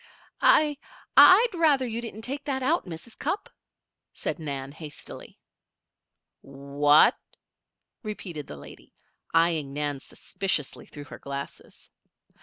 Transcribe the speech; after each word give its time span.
"I 0.41 0.77
I'd 1.15 1.51
rather 1.53 1.85
you 1.85 2.01
didn't 2.01 2.23
take 2.23 2.43
that 2.45 2.63
out, 2.63 2.87
Mrs. 2.87 3.15
Cupp," 3.15 3.51
said 4.13 4.39
Nan, 4.39 4.71
hastily. 4.71 5.37
"What?" 6.41 7.15
repeated 8.01 8.47
the 8.47 8.57
lady, 8.57 8.95
eyeing 9.31 9.73
Nan 9.73 9.99
suspiciously 9.99 10.87
through 10.87 11.03
her 11.03 11.19
glasses. 11.19 11.91